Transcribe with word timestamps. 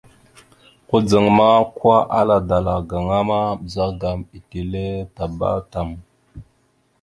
Kudzaŋ 0.87 1.25
ma, 1.37 1.49
kwa, 1.75 1.97
ala 2.19 2.37
dala 2.49 2.75
gaŋa 2.89 3.19
ma, 3.29 3.39
ɓəzagaam 3.61 4.19
etelle 4.35 4.83
tabá 5.15 5.49
tam. 5.71 5.89